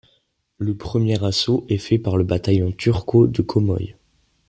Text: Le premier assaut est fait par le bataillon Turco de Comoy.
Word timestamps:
Le 0.57 0.75
premier 0.75 1.23
assaut 1.23 1.63
est 1.69 1.77
fait 1.77 1.99
par 1.99 2.17
le 2.17 2.23
bataillon 2.23 2.71
Turco 2.71 3.27
de 3.27 3.43
Comoy. 3.43 3.95